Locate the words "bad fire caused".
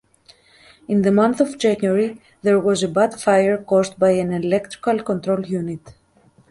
2.87-3.99